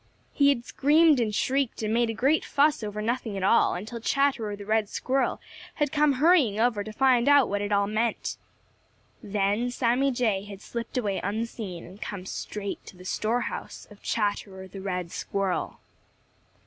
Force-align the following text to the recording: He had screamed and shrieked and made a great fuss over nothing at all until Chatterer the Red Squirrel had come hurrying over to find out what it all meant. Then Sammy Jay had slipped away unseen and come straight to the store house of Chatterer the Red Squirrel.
He 0.33 0.49
had 0.49 0.65
screamed 0.65 1.19
and 1.19 1.35
shrieked 1.35 1.83
and 1.83 1.93
made 1.93 2.09
a 2.09 2.15
great 2.15 2.43
fuss 2.43 2.81
over 2.81 3.03
nothing 3.03 3.37
at 3.37 3.43
all 3.43 3.75
until 3.75 3.99
Chatterer 4.01 4.55
the 4.55 4.65
Red 4.65 4.89
Squirrel 4.89 5.39
had 5.75 5.91
come 5.91 6.13
hurrying 6.13 6.59
over 6.59 6.83
to 6.83 6.91
find 6.91 7.29
out 7.29 7.47
what 7.47 7.61
it 7.61 7.71
all 7.71 7.85
meant. 7.85 8.37
Then 9.21 9.69
Sammy 9.69 10.09
Jay 10.11 10.43
had 10.45 10.59
slipped 10.63 10.97
away 10.97 11.19
unseen 11.23 11.85
and 11.85 12.01
come 12.01 12.25
straight 12.25 12.83
to 12.87 12.97
the 12.97 13.05
store 13.05 13.41
house 13.41 13.85
of 13.91 14.01
Chatterer 14.01 14.67
the 14.67 14.81
Red 14.81 15.11
Squirrel. 15.11 15.79